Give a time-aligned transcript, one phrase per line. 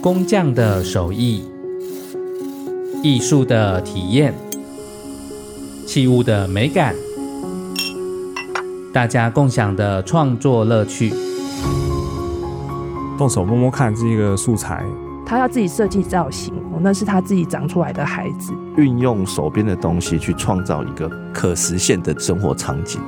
[0.00, 1.44] 工匠的手艺，
[3.02, 4.32] 艺术的体验，
[5.86, 6.94] 器物的美感，
[8.90, 11.12] 大家共享的创作乐趣。
[13.18, 14.82] 动手摸摸看这个素材，
[15.26, 18.54] 他要自己设计造型，那是他自己长出来的孩子。
[18.78, 22.98] 运用手边的东西去创造一个可实现的生活场景。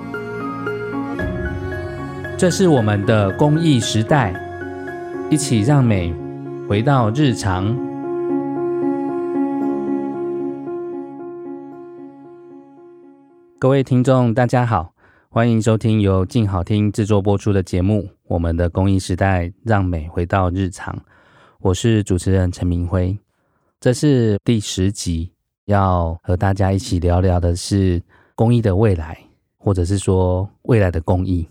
[2.39, 4.33] 这是我们的公益时代，
[5.29, 6.15] 一起让美
[6.69, 7.77] 回到日常。
[13.59, 14.95] 各位听众，大家好，
[15.29, 20.95] 欢迎收听由静好听制作播出的节目《我们的公益时代，让美回到日常》。
[21.59, 23.19] 我是主持人陈明辉，
[23.81, 25.33] 这是第十集，
[25.65, 28.01] 要和大家一起聊聊的是
[28.37, 29.19] 公益的未来，
[29.59, 31.45] 或者是说未来的公益。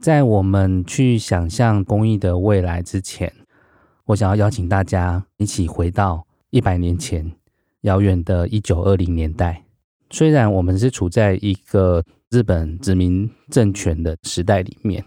[0.00, 3.32] 在我们去想象公益的未来之前，
[4.04, 7.32] 我想要邀请大家一起回到一百年前，
[7.80, 9.64] 遥远的一九二零年代。
[10.10, 15.04] 虽然我们是处在一个日本殖民政权的时代里面，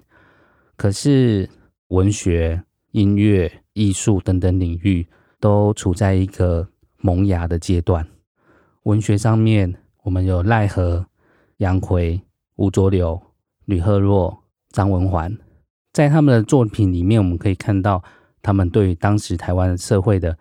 [0.76, 1.50] 可是
[1.88, 5.08] 文学、音乐、艺术等等领域
[5.40, 8.06] 都处在一个萌芽的阶段。
[8.84, 11.06] 文学上面，我们有赖和、
[11.58, 12.22] 杨逵、
[12.58, 13.22] 吴浊流、
[13.66, 14.41] 吕赫若、
[14.72, 15.38] 张文环，
[15.94, 18.04] 在他们的作品里面，我们可以看到。
[18.44, 20.36] 他们对于当时台湾社会的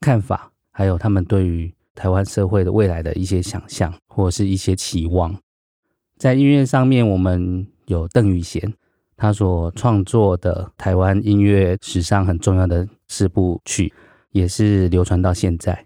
[0.00, 5.34] 看法，还有他们对于台湾社会的未来的一些想象，或者是一些期望。
[6.18, 8.74] 在音乐上面，我们有邓雨贤，
[9.16, 13.90] 他所创作的台湾音乐史上很重要的四部曲，
[14.32, 15.82] 也是流传到现在。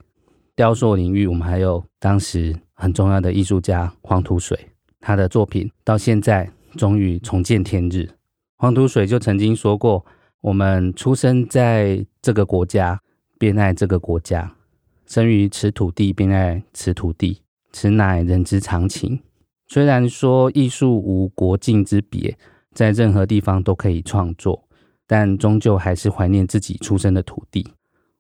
[0.56, 4.58] 雕塑领域，我们还有当时很重要的艺术家黄土水，
[4.98, 8.10] 他的作品到现在终于重见天日。
[8.56, 10.04] 黄土水就曾经说过。
[10.42, 13.02] 我们出生在这个国家，
[13.38, 14.56] 便爱这个国家；
[15.04, 17.42] 生于此土地，便爱此土地。
[17.72, 19.20] 此乃人之常情。
[19.68, 22.38] 虽然说艺术无国境之别，
[22.72, 24.64] 在任何地方都可以创作，
[25.06, 27.74] 但终究还是怀念自己出生的土地。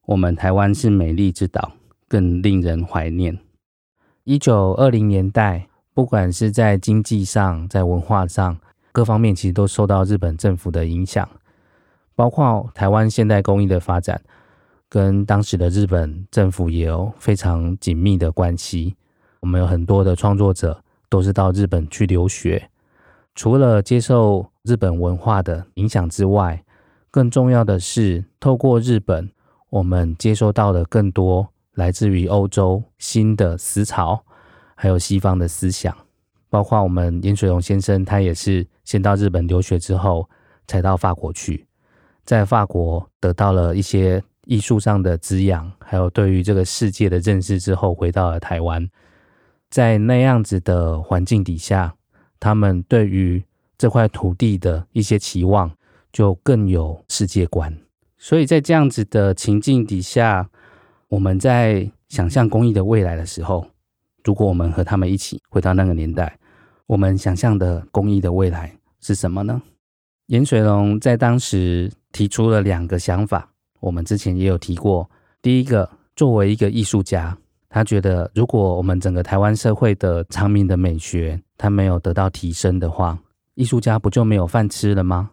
[0.04, 1.72] 我们台湾是美丽之岛，
[2.06, 3.38] 更令人怀念。
[4.24, 5.69] 一九二零年代，
[6.00, 8.56] 不管是在经济上，在文化上，
[8.90, 11.28] 各方面其实都受到日本政府的影响。
[12.14, 14.18] 包括台湾现代工艺的发展，
[14.88, 18.96] 跟当时的日本政府也有非常紧密的关系。
[19.40, 22.70] 我们有很多的创作者都是到日本去留学，
[23.34, 26.64] 除了接受日本文化的影响之外，
[27.10, 29.30] 更重要的是透过日本，
[29.68, 34.24] 我们接收到了更多来自于欧洲新的思潮，
[34.80, 35.94] 还有西方的思想。
[36.48, 40.26] 包括我们颜水龙先生，他也是先到日本留学之后，
[40.66, 41.66] 才到法国去。
[42.24, 48.88] 在法国得到了一些艺术上的滋养，还有对于这个世界的认识之后，回到了台湾。
[49.68, 51.94] 在那样子的环境底下，
[52.40, 53.44] 他们对于
[53.76, 55.70] 这块土地的一些期望
[56.10, 57.76] 就更有世界观。
[58.18, 60.48] 所以在这样子的情境底下，
[61.08, 63.66] 我们在想象公益的未来的时候，
[64.24, 66.38] 如果我们和他们一起回到那个年代，
[66.86, 69.62] 我们想象的公益的未来是什么呢？
[70.26, 71.90] 颜水龙在当时。
[72.12, 73.48] 提出了两个想法，
[73.78, 75.08] 我们之前也有提过。
[75.40, 77.38] 第一个，作为一个艺术家，
[77.68, 83.16] 他觉得如果我们整个台湾社会的长民的美学，他没有得到提升的话，
[83.54, 85.30] 艺术家不就没有饭吃了吗？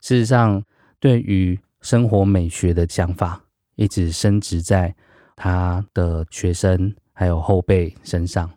[0.00, 0.60] 事实上，
[0.98, 3.44] 对于生活美学的想法，
[3.76, 4.92] 一直深植在
[5.36, 8.50] 他的学生还有后辈身上。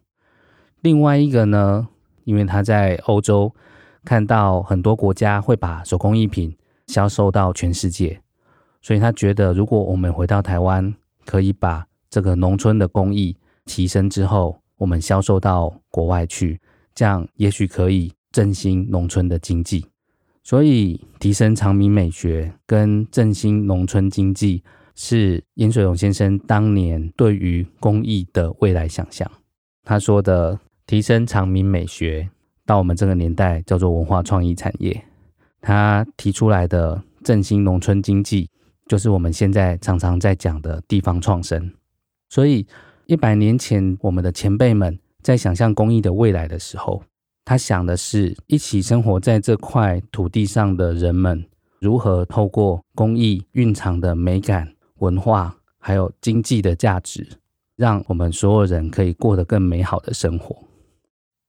[0.81, 1.88] 另外一个呢，
[2.24, 3.53] 因为他在欧洲
[4.03, 6.56] 看到很多国家会把手工艺品。
[6.88, 8.22] 销售到全世界，
[8.80, 10.94] 所以他觉得，如果我们回到台湾，
[11.25, 16.62] 可以把这个农村的工艺提升之后，我们销售到国外去，
[16.94, 19.84] 这样也许可以振兴农村的经济。
[20.44, 24.63] 所以，提升长明美学跟振兴农村经济，
[24.95, 29.30] 是颜水龙先生当年对于工艺的未来想象。
[29.83, 32.30] 他说的提升常民美学，
[32.65, 35.03] 到我们这个年代叫做文化创意产业。
[35.62, 38.50] 他提出来的振兴农村经济，
[38.88, 41.71] 就是我们现在常常在讲的地方创生。
[42.30, 42.65] 所以，
[43.06, 47.03] 一百年前我们的前辈们在想象工艺的未来的时候，
[47.44, 51.45] 他想的是一起生活在这块土地上的人们，
[51.80, 57.27] 如何透过工艺蕴藏的美感、文化，还有经济的价值，
[57.75, 60.56] 让我们所有人可以过得更美好的生活。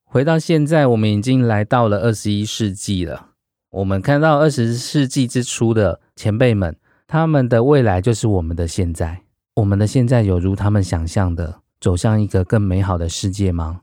[0.03, 3.31] 回到现在，我们已经来到了二十一世纪了。
[3.69, 9.23] 我们看到二十世纪之初的前辈们，他们的未来就是我们的现在。
[9.55, 13.81] 我们的现在有如他们想象的走向一个更美好的世界吗？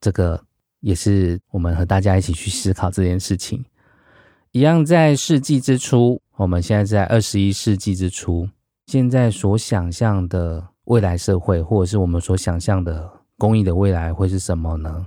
[0.00, 0.44] 这个
[0.80, 3.64] 也是我们和大家一起去思考这件事情。
[4.50, 8.48] 一样在世纪之初，我们现在在二十一世纪之初，
[8.86, 15.06] 现在所想象的未来社会，或者是我们所想象的公益的未来会是什么呢？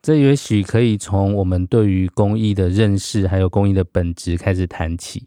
[0.00, 5.24] 这也许可以从我们对于公益的认识，还有公益的本质开始谈起。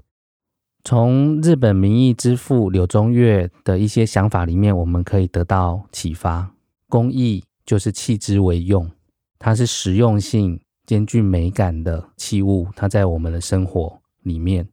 [0.84, 6.54] 从日本民意之父柳宗悦的一些想法里面，我们可以得到启发。
[6.88, 8.90] 公益就是弃之为用，
[9.38, 14.68] 它是实用性兼具美感的器物，它在我们的生活里面。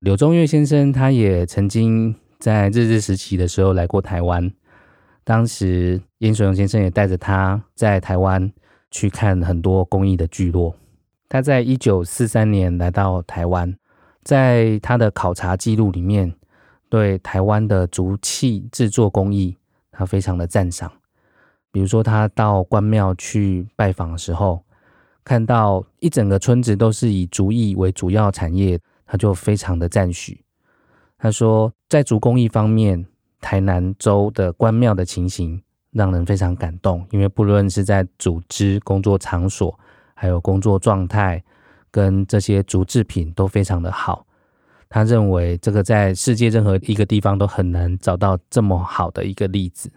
[0.00, 4.52] 柳宗悦先生他也曾经在日治时期的时候来过台湾，
[5.24, 8.52] 当时颜水荣先生也带着他在台湾
[8.90, 10.74] 去看很多公益的聚落。
[11.28, 13.76] 他在一九四三年来到台湾。
[14.24, 16.34] 在他的考察记录里面，
[16.90, 19.56] 对台湾的竹器制作工艺，
[19.90, 20.92] 他非常的赞赏。
[21.72, 24.62] 比如说，他到关庙去拜访的时候，
[25.24, 30.44] 看到一整个村子都是以竹艺为主要产业，他就非常的赞许。
[31.18, 33.04] 他说，在竹工艺方面，
[33.40, 35.60] 台南州的关庙的情形
[35.90, 39.76] 让人非常感动，因为不论是在组织工作场所，
[40.14, 41.42] 还有工作状态。
[41.90, 44.26] 跟这些竹制品都非常的好，
[44.90, 49.90] 他认为这个在世界任何一个地方都很难找到这么好的一个例子。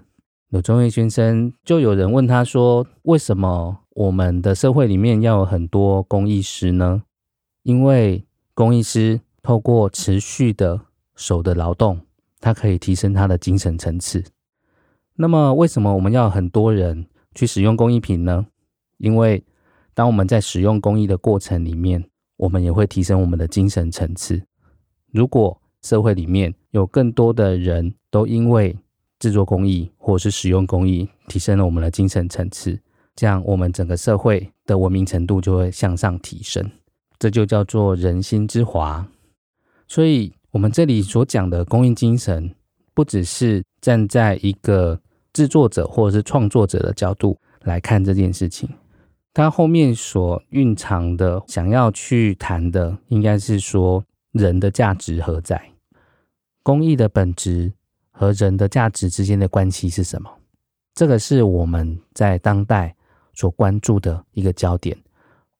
[0.51, 7.03] 柳宗悦先生就有人问他说：“为什么我们的社会里面要有很多工艺师呢？”
[7.63, 10.81] 因为工艺师透过持续的
[11.15, 12.01] 手的劳动，
[12.39, 14.23] 他可以提升他的精神层次。
[15.15, 18.47] 那么，为什么我们要很多人去使用工艺品呢？
[18.97, 19.43] 因为
[19.93, 22.03] 当我们在使用工艺的过程里面，
[22.37, 24.41] 我们也会提升我们的精神层次。
[25.11, 28.77] 如果社会里面有更多的人都因为
[29.19, 32.79] 制作工艺或是使用工艺，提升了我们的精神层次，
[33.15, 36.69] 这样我们整个社会的文明程度就会向上提升。
[37.21, 39.07] 这就叫做人心之华。
[39.87, 42.51] 所以，我们这里所讲的公益精神，
[42.95, 44.99] 不只是站在一个
[45.31, 48.67] 制作者或者是创作者的角度来看这件事情。
[49.35, 55.63] 它后面所蕴藏的，想要去谈的，应该是说人的价值何在？
[56.63, 57.71] 公益的本质
[58.09, 60.27] 和人的价值之间的关系是什么？
[60.95, 62.95] 这个是我们在当代
[63.35, 64.97] 所关注的一个焦点。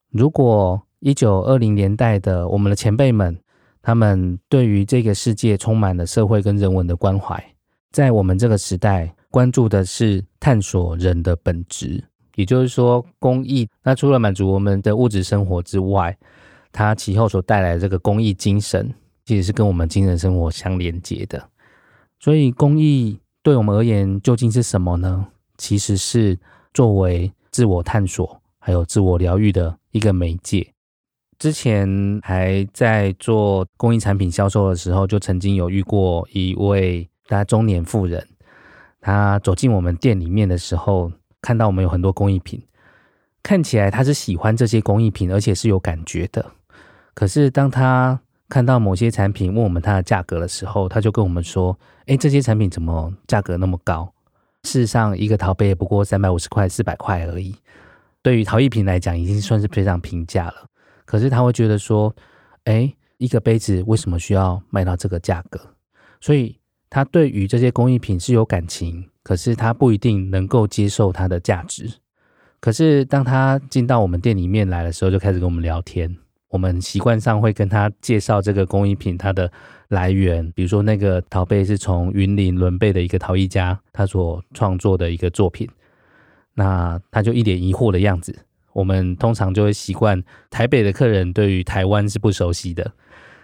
[0.09, 3.35] 如果一九二零年代的我们的前辈们，
[3.81, 7.43] 他们对于这个世界充满了社会跟人文的关怀，
[7.91, 12.03] 在我们这个时代关注的是探索人的本质。
[12.35, 16.15] 也就是说，公益那除了满足我们的物质生活之外，
[16.71, 18.93] 它其后所带来的这个公益精神，
[19.25, 21.49] 其实是跟我们精神生活相连接的。
[22.19, 25.25] 所以，公益对我们而言究竟是什么呢？
[25.57, 26.37] 其实是
[26.75, 30.71] 作为自我探索还有自我疗愈的一个媒介。
[31.41, 38.23] 之前还在做公益产品销售的时候，就曾经有遇过一位大中年妇人，
[39.01, 41.11] 她走进我们店里面的时候。
[41.43, 42.61] 看到我们有很多工艺品，
[43.41, 46.45] 看起来他是喜欢这些工艺品，而且是有感觉的。
[47.15, 51.75] 可是当他看到某些产品，问我们它的价格的时候，他就跟我们说
[52.05, 54.13] ：“诶，这些产品怎么价格那么高？
[54.65, 57.55] 事实上，一个陶杯也不过三百五十块、四百块而已。
[58.21, 60.67] 对于陶艺品来讲，已经算是非常平价了。
[61.11, 62.15] 可是他会觉得说：
[62.63, 65.59] 诶，一个杯子为什么需要卖到这个价格？
[66.21, 66.57] 所以
[66.89, 71.87] 他对于这些工艺品是有感情。”可是他不一定能够接受它的价值。
[72.59, 76.17] 可是当他进到我们店里面来的时候，就开始跟我们聊天。
[76.47, 79.51] 我们习惯上会跟他介绍这个工艺品它的
[79.89, 85.69] 来源，比如说那个陶杯是从云林仑背的一个陶艺家他所创作的一个作品。
[86.55, 88.35] 那他就一脸疑惑的样子。
[88.73, 92.83] 我们通常就会习惯台北的客人对于台湾是不熟悉的，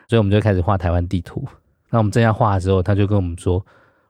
[0.07, 1.45] 所以我们就开始画台湾地图。
[1.89, 3.65] 那我们正要画的时候，他就跟我们说。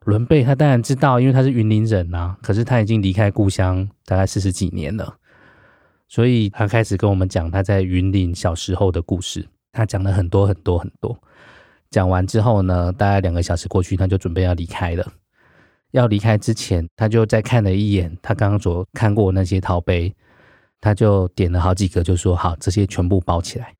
[0.06, 5.14] 伦贝他当然知道，因为他是云林人呐、可是他已经离开故乡大概四十几年了，
[6.08, 9.46] 所以他开始跟我们讲他在云林小时候的故事。
[9.74, 11.20] 他讲了很多很多很多。
[11.92, 15.06] 讲完之后呢，大概两个小时过去，他就准备要离开了。
[15.92, 20.16] 要离开之前，他就再看了一眼他刚刚所看过那些陶杯，
[20.80, 23.74] 他就点了好几个，就说：“好，这些全部包起来。”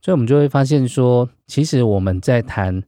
[0.00, 2.82] 所以，我们就会发现说，其实我们在谈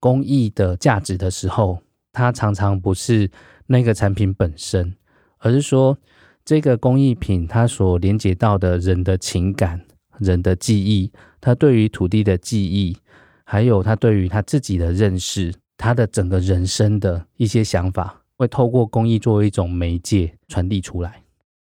[0.00, 1.78] 公益的价值的时候，
[2.12, 3.30] 它常常不是
[3.66, 4.94] 那个产品本身，
[5.38, 5.96] 而是说
[6.44, 9.84] 这个工艺品它所连接到的人的情感
[10.18, 12.96] 人的记忆，他对于土地的记忆，
[13.44, 21.22] 还有他对于他自己的认识，他的整个人生的一些想法，会透过工艺作为一种媒介传递出来。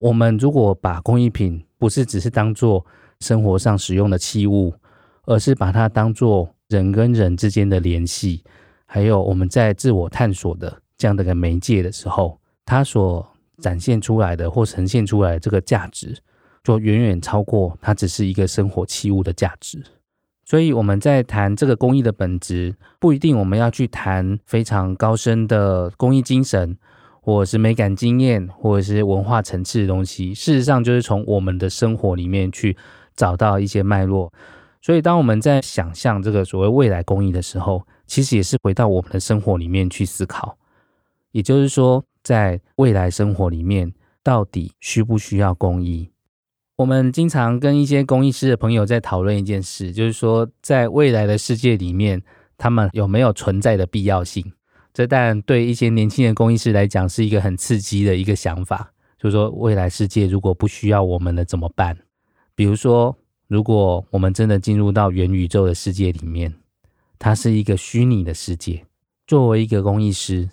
[0.04, 2.86] 我们如果把工艺品不是只是当做
[3.22, 4.74] 生活上使用的器物，
[5.24, 8.44] 而是把它当做人跟人之间的联系，
[8.86, 13.26] 还有我们在自我探索的这样的一个媒介的时候，它所
[13.60, 16.18] 展现出来的或呈现出来的这个价值，
[16.66, 19.82] 就远远超过它只是一个生活器物的价值。
[20.44, 26.78] 所以我们在谈这个工艺的本质，不一定我们要去谈非常高深的工艺精神，
[27.26, 30.34] 或者是美感经验，或者是文化层次的东西。
[30.34, 32.76] 事实上，就是从我们的生活里面去
[33.16, 34.30] 找到一些脉络。
[34.82, 40.58] 所以，当我们在想象这个所谓未来工艺的时候，其实也是回到我们的生活里面去思考。
[41.32, 46.10] 也就是说，在未来生活里面，到底需不需要工艺？
[46.76, 52.22] 我们经常跟一些工艺师的朋友在讨论一件事，就是说，在未来的世界里面，
[52.58, 54.52] 他们有没有存在的必要性？
[54.94, 61.98] 这当然对一些年轻的工艺师来讲是一个很刺激的一个想法，就是说，未来世界如果不需要我们了怎么办？
[62.56, 63.18] 比如说。
[63.50, 66.56] 如果我们真的进入到元宇宙的世界里面，
[67.20, 68.84] 它是一个虚拟的世界。
[69.28, 70.50] 作为一个工艺师，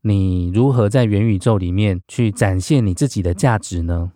[0.00, 4.10] 你如何在元宇宙里面去展现你自己的价值呢？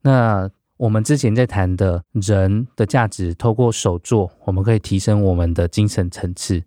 [0.00, 6.62] 那我们之前在谈的人的价值，透过手作，我们可以提升我们的精神层次。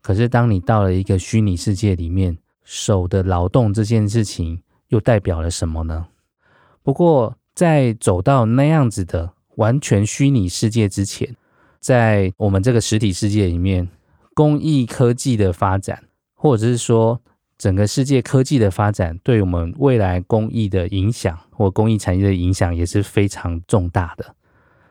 [0.00, 6.08] 可是，当你到了一个虚拟世界里面，手的劳动这件事情又代表了什么呢？
[6.82, 9.34] 不过，在走到那样子的。
[9.56, 11.36] 完全虚拟世界之前，
[11.80, 13.86] 在我们这个实体世界里面，
[14.32, 16.04] 工艺科技的发展，
[16.34, 17.20] 或者是说
[17.58, 24.34] 整个世界科技的发展，对我们未来工艺的影响或工艺产业的影响也是非常重大的。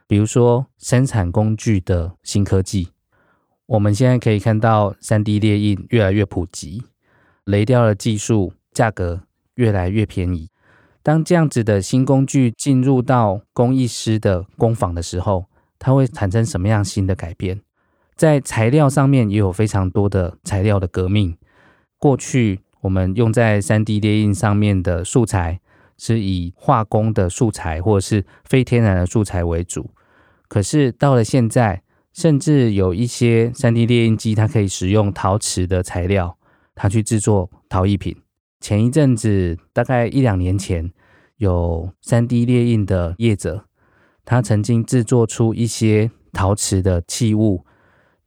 [0.05, 2.89] 比如说生产工具的新科技，
[3.69, 6.81] 我们现在可以看到 3D 列印越来越普及，
[7.43, 9.21] 雷雕的技术价格
[9.53, 10.49] 越来越便宜。
[11.03, 15.45] 当这样子的新工具进入到工艺师的工坊的时候，
[15.77, 17.61] 它会产生什么样新的改变？
[18.15, 21.37] 在材料上面也有非常多的材料的革命。
[21.99, 25.59] 过去我们用在 3D 列印上面的素材
[25.95, 29.91] 是以化工的素材或者是非天然的素材为主，
[30.47, 36.37] 可是到了现在，甚至有一些 3D 列印机，它可以使用陶瓷的材料，
[36.75, 38.15] 它去制作陶艺品。
[38.59, 40.91] 前一阵子，大概一两年前，
[41.37, 43.65] 有 3D 列印的业者，
[44.25, 47.65] 他曾经制作出一些陶瓷的器物，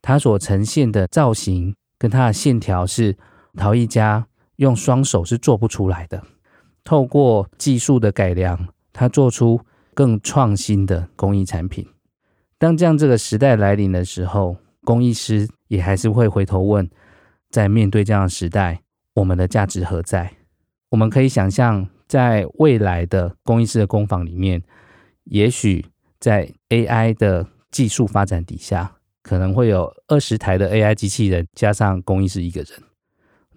[0.01, 3.15] 它所呈现的造型跟它的线条是
[3.55, 6.23] 陶艺家用双手是做不出来的。
[6.83, 9.61] 透过技术的改良，他做出
[9.93, 11.87] 更创新的工艺产品。
[12.63, 14.55] 当这样这个时代来临的时候，
[14.85, 16.89] 工艺师也还是会回头问，
[17.49, 18.79] 在面对这样的时代。
[19.15, 20.31] 我们的价值何在？
[20.89, 24.63] 我们可以想象，在未来的工艺师的工坊里面，
[25.25, 25.85] 也许
[26.21, 32.69] 在 AI 的技术发展底下，可能会有二十台的 AI 机器人加上工艺师一个人。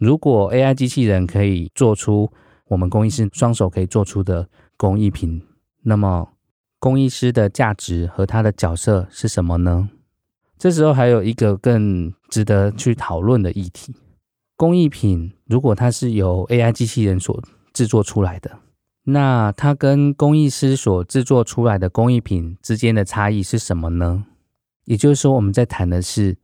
[0.01, 2.29] 如果 AI 机器人可以做出
[2.65, 5.41] 我们工艺师双手可以做出的工艺品，
[5.85, 6.29] 那么
[6.87, 9.89] 工艺师的价值和他的角色是什么呢？
[10.57, 13.93] 这时候还有一个更值得去讨论的议题。
[14.57, 18.61] 工艺品如果它是由 AI 机器人所制作出来的，
[19.03, 24.25] 那它跟工艺师所制作出来的工艺品之间的差异是什么呢？
[24.85, 26.37] 也就是说，我们在谈的是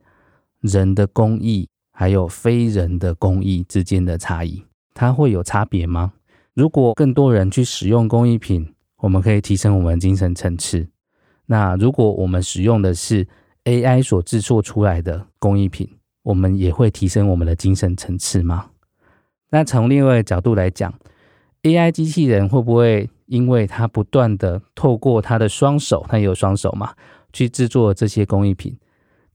[0.59, 6.11] 人的工艺还有非人的工艺之间的差异，它会有差别吗？
[6.53, 8.73] 如果更多人去使用工艺品，
[9.03, 10.87] 我们可以提升我们精神层次。
[11.47, 13.27] 那如果我们使用的是
[13.65, 15.89] AI 所制作出来的工艺品，
[16.23, 18.69] 我们也会提升我们的精神层次吗？
[19.49, 20.93] 那从另外一个角度来讲
[21.63, 26.93] ，AI 机器人会不会因为它不断的透过它的双手，它也有双手嘛，
[27.33, 28.77] 去制作这些工艺品，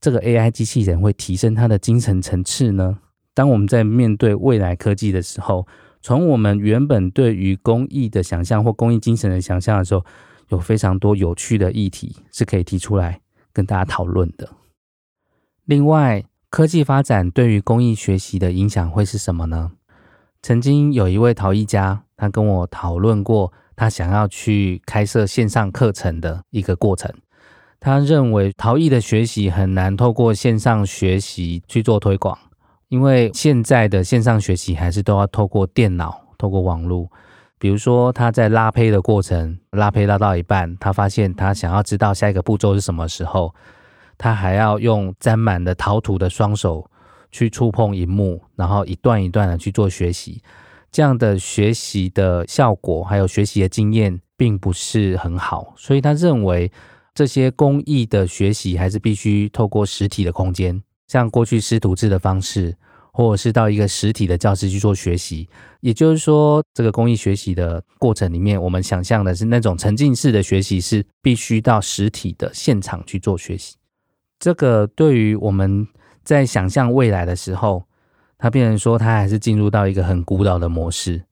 [0.01, 2.99] 这个 AI 机器人会提升它的精神层次呢？
[3.35, 5.67] 当我们在面对未来科技的时候，
[6.00, 10.05] 从我们原本对于公益的想象或公益精神的想象的时候，
[10.49, 13.21] 有非常多有趣的议题是可以提出来
[13.52, 14.49] 跟大家讨论的。
[15.64, 19.73] 另外，科技发展对于公益学习的影响会是什么呢？
[20.40, 27.12] 曾经有一位陶艺家，他跟我讨论过，他想要去开设线上课程的一个过程。
[27.81, 32.38] 他认为陶艺的学习很难透过线上学习去做推广，
[32.88, 37.11] 因为现在的线上学习还是都要透过电脑、透过网络。
[37.59, 43.54] 比如说他在拉坯的过程，拉坯拉到一半，他发现他想要知道下一个步骤是什么时候，
[44.16, 46.88] 他还要用沾满了陶土的双手
[47.30, 50.40] 去触碰荧幕，然后一段一段的去做学习。
[50.90, 56.73] 这样的学习的效果还有学习的经验并不是很好，所以他认为
[57.12, 62.77] 这些工艺的学习还是必须透过实体的空间，像过去师徒制的方式。
[63.11, 65.49] 或者是到一个实体的教室去做学习，
[65.81, 73.75] 也就是说，这个公益学习的过程里面，我们想象的是那种沉浸式的学习，是必须到实体的现场去做学习。
[74.38, 75.88] 这个对于我们
[76.23, 77.83] 在想象未来的时候，
[78.37, 81.25] 它变成说它还是进入到一个很古老的模式。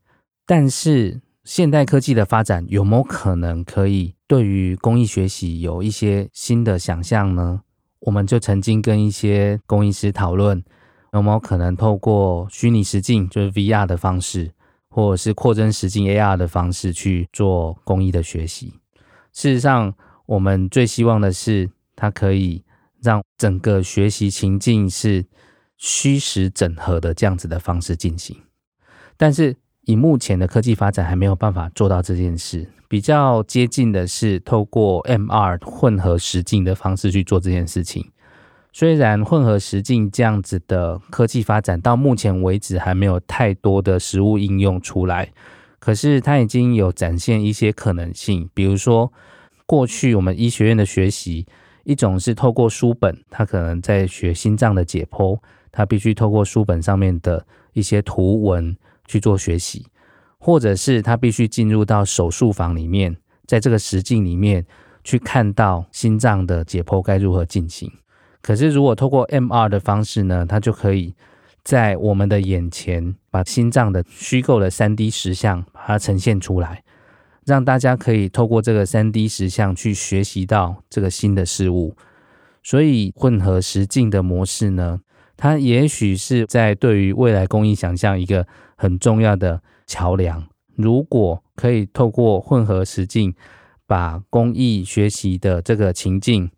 [0.44, 7.60] 但是现代科技的发展有没有可能可以对于公益学习有一些新的想象呢？
[8.06, 10.62] 我们就曾经跟一些工艺师讨论。
[11.12, 14.52] 有没有可能透过虚拟实境，就是 VR 的方式，
[14.88, 18.74] 或者是扩增实境 AR 的方式去做工艺的学习？
[19.32, 19.94] 事实上，
[20.26, 22.62] 我们最希望的是，它可以
[23.00, 25.24] 让整个学习情境是
[25.78, 28.36] 虚实整合的这样子的方式进行。
[29.16, 29.56] 但是，
[29.86, 32.68] 以目前的科技发展，还没有办法做到这件事。
[32.88, 38.04] 比较接近的是透过 MR 混合实境的方式去做这件事情。
[38.72, 45.32] 虽然混合实境这样子的科技发展到目前为止还没有太多的实物应用出来，
[45.78, 48.50] 可是它已经有展现一些可能性。
[48.52, 49.12] 比如说，
[49.66, 51.46] 过去我们医学院的学习，
[51.84, 55.38] 一种是透过书本，它可能在学心脏的解剖，
[55.70, 59.86] 它必须透过书本上面的一些图文去做学习，
[60.38, 64.66] 或者是他必须进入到手术房里面，在这个实境里面
[65.04, 67.90] 去看到心脏的解剖该如何进行。
[68.42, 71.14] 可是，如果透过 MR 的方式呢，它就可以
[71.64, 76.84] 在我们的眼前把心脏的虚构的 3D 实像把它呈现出来，
[77.44, 81.96] 让大家可以透过这个 3D 实像去学习到这个新的事物。
[82.62, 85.00] 所以，混合实境的模式呢，
[85.36, 90.42] 它也许是在对于未来工艺想象一个很重要的桥梁。
[90.74, 93.34] 如果可以透过混合实境
[93.86, 96.50] 把工艺学习的这个情境，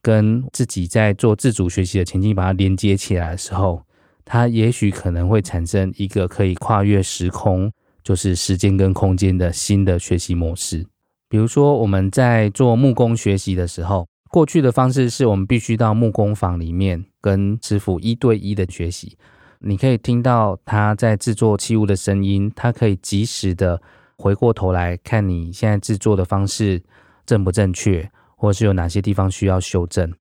[0.00, 3.82] 跟自己在做自主学习的情境，把它连接起来的时候，
[4.24, 7.70] 它也许可能会产生一个可以跨越时空，
[8.02, 10.84] 就是时间跟空间的新的学习模式。
[11.28, 19.16] 比如说，我们在做木工学习的时候，过去的方式是我们必须到木工坊里面跟师傅一对一的学习，
[19.60, 23.80] 你可以听到他在制作器物的声音，他可以及时的
[24.16, 26.82] 回过头来看你现在制作的方式
[27.24, 28.10] 正不正确。
[28.34, 30.12] 或是有哪些地方需要修正？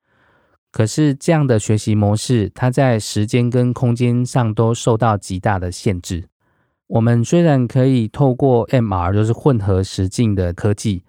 [0.71, 6.26] 可是这样的学习模式，它在时间跟空间上都受到极大的限制。
[6.86, 11.04] 我们虽然可以透过 MR，就是混合实境的科技，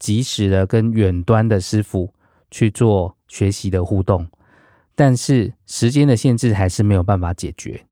[0.00, 2.12] 及时的跟远端的师傅
[2.50, 4.26] 去做学习的互动，
[4.94, 7.84] 但是时间的限制还是没有办法解决。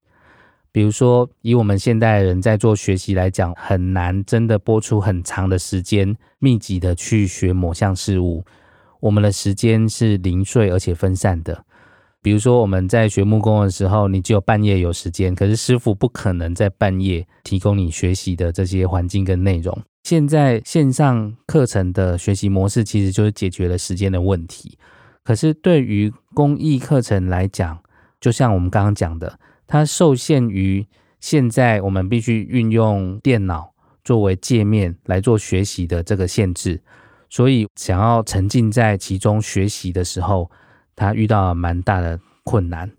[0.72, 8.44] 比如说，以我们现代人在做学习来讲，很难真的播出很长的时间，密集的去学某项事物。
[8.98, 11.64] 我们的时间是零碎而且分散的。
[12.20, 19.78] 比如说，我们在学木工的时候，你只有半夜有时间，可是师傅不可能在半夜提供你学习的这些环境跟内容。
[20.04, 24.78] 现在线上课程的学习模式其实就是解决了时间的问题。
[25.22, 27.78] 可是对于公益课程来讲，
[28.20, 30.86] 就像我们刚刚讲的，它受限于
[31.20, 33.72] 现在我们必须运用电脑
[34.04, 36.82] 作为界面来做学习的这个限制。
[37.30, 40.50] 所以，想要沉浸在其中学习的时候，
[40.94, 42.90] 他遇到了蛮大的困难。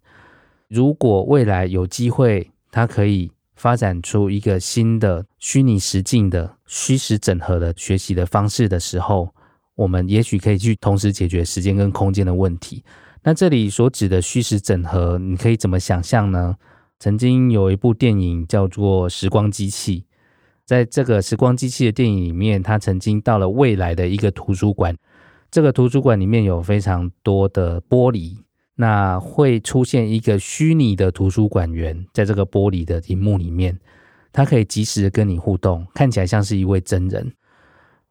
[0.67, 9.33] 如果未来有机会，他可以发展出一个新的虚拟实境的虚实整合的学习的方式的时候，
[9.75, 12.83] 我们也许可以去同时解决时间跟空间的问题。
[13.23, 16.55] 那这里所指的虚实整合，你可以怎么想象呢？
[16.99, 20.01] 曾经有一部电影叫做《时光机器》。
[20.63, 24.95] 在这个时光机器的电影里面，他曾经到了未来的一个图书馆。
[25.51, 28.37] 这个图书馆里面有非常多的玻璃，
[28.75, 33.79] 那会出现一个虚拟的图书馆员，在这个玻璃的荧幕里面，
[34.35, 37.31] 他可以及时的跟你互动，看起来像是一位真人。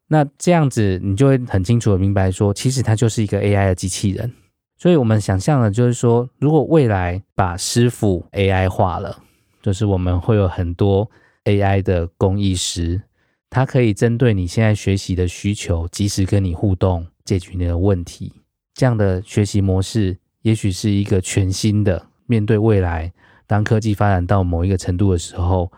[0.08, 4.32] 那这样子，你就会很清楚的明白说，其实它就是一个 AI 的机器人。
[4.78, 9.18] 所以我们想象的就是说，如果未来把师傅 AI 化了，
[9.60, 11.10] 就是我们会有很多。
[11.44, 13.02] AI 的工艺师，
[13.50, 18.32] 他可以针对你现在学习的需求，及时跟你互动，解决你的问题。
[18.72, 23.12] 这样的学习模式，也许是一个全新的面对未来。
[23.46, 25.70] 当科技发展到某一个程度的时候，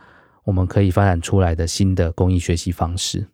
[0.46, 3.26] 我们可以发展出来的新的工艺学习方式。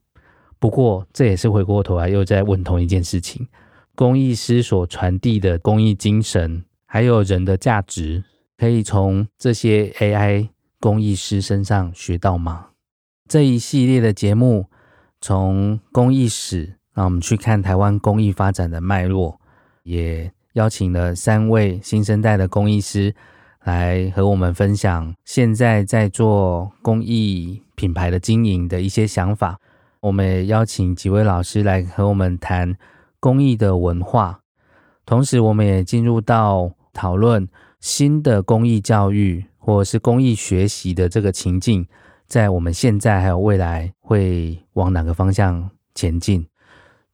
[0.58, 3.46] 不过，这也是回过头来又在问同一件事情：
[3.94, 8.24] 工艺师所传递的工艺精神，还有人的价值，
[8.56, 10.48] 可以从这些 AI
[10.80, 12.68] 工艺师身上学到吗？
[13.28, 14.70] 这一系列的节目，
[15.20, 19.38] 从工艺史，让我们去看台湾工艺发展的脉络，
[19.82, 23.14] 也邀请了三位新生代的工艺师。
[23.64, 29.58] 来和我们分享现在在做公益品牌的经营的一些想法。
[30.00, 32.76] 我们也邀请几位老师来和我们谈
[33.20, 34.40] 公益的文化，
[35.06, 37.48] 同时我们也进入到讨论
[37.78, 41.86] 新的公益教育或者是公益学习的这个情境，
[42.26, 46.44] 在我们现在还有未来会往哪个方向前进？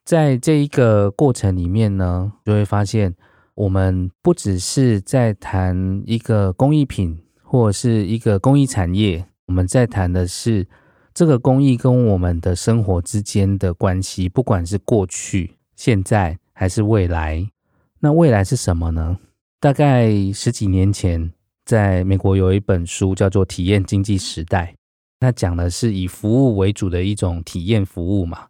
[0.02, 3.14] 在这一个过程里面呢，就会发现。
[3.58, 10.64] 我们不只是在谈一个工艺品或者是一个工艺产业，我们在谈的是
[11.12, 17.50] 这个工艺跟我们的生活之间的关系，不管是过去、现在还是未来。
[17.98, 19.18] 那未来是什么呢？
[19.58, 21.32] 大概十几年前，
[21.64, 24.72] 在美国有一本书叫做《体验经济时代》，
[25.18, 28.46] 它讲的是以服务为主的一种体验服务嘛。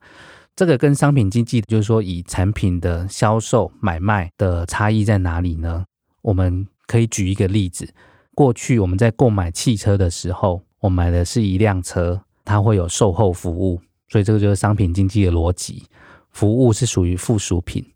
[0.59, 5.85] 这个跟商品经济，就是说以产品的销售买卖的差异在哪里呢？
[6.21, 7.89] 我们可以举一个例子：
[8.35, 15.85] 过去我们在购买汽车的时候，我买的是一辆车，它会有售后服务，所以这个就是商品经济的逻辑，
[16.33, 17.87] 服务是属于附属品。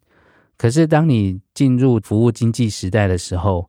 [0.57, 3.69] 可是当你进入服务经济时代的时候，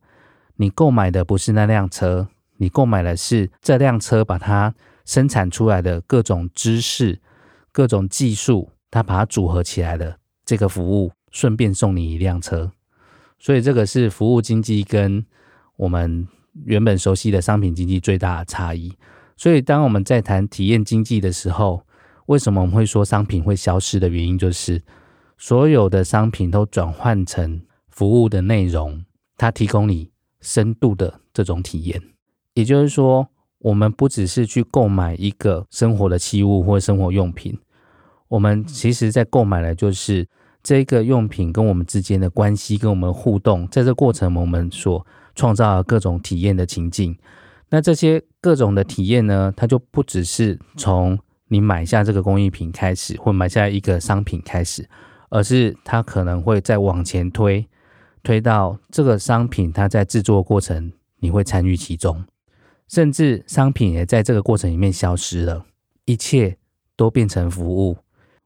[0.57, 2.27] 你购买的不是那辆车，
[2.57, 7.19] 你购买的是这辆车把它生产出来的各种知识、
[7.71, 8.69] 各种技术。
[8.93, 12.71] 他把它组合起来的这个服务，顺便送你一辆车，
[13.39, 15.25] 所以这个是服务经济跟
[15.77, 16.27] 我们
[16.65, 18.93] 原本熟悉的商品经济最大的差异。
[19.35, 21.83] 所以当我们在谈体验经济的时候，
[22.27, 24.83] 为什么我们会说商品会消失的原因，就是
[25.39, 29.03] 所有的商品都转换成服务的内容，
[29.37, 31.99] 它提供你深度的这种体验。
[32.53, 33.27] 也就是说，
[33.57, 37.57] 我们不只是去购买一个生活的器物或生活用品。
[38.33, 40.27] 我们其实，在购买的就是
[40.63, 47.15] 这个用品跟我们之间的关系，跟我们互动，在这过程，我们所创造的各种体验的情境。
[47.69, 51.19] 那这些各种的体验呢，它就不只是从
[51.49, 54.89] 你买下这个工艺品开始，或买下一个商品开始，
[55.29, 57.67] 而是它可能会再往前推，
[58.23, 62.23] 推到这个商品它在制作过程，你会参与其中，
[62.87, 65.63] 甚至商品也在这个过程里面消失了，
[66.05, 66.57] 一切
[66.95, 67.95] 都变成服务。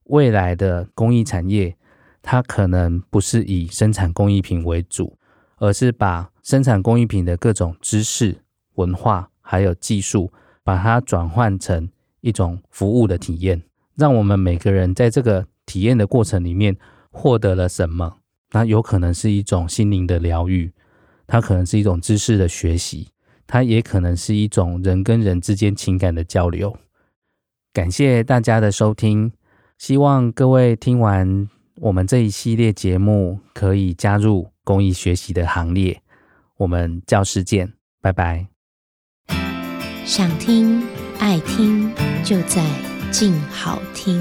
[0.10, 1.76] 未来的工艺产业，
[2.22, 5.18] 它可能不是以生产工艺品为主，
[5.58, 8.38] 而是把生产工艺品的各种知识、
[8.76, 10.32] 文化还有技术，
[10.64, 11.90] 把它转换成
[12.22, 13.62] 一种服务的体验，
[13.96, 16.78] 让我们每个人在这个体验的过程里面
[17.12, 18.18] 获得了什么？
[18.52, 20.72] 那有可能是一种心灵的疗愈，
[21.28, 23.10] 它可能是一种知识的学习，
[23.46, 26.78] 它也可能是一种人跟人之间情感的交流。
[27.74, 29.34] 感谢大家的收听。
[29.78, 36.02] 希望各位听完我们这一系列节目，可以加入公益学习的行列。
[36.58, 38.48] 我们教室见，拜拜。
[40.04, 40.84] 想听
[41.20, 42.66] 爱听，就在
[43.12, 44.20] 静好听。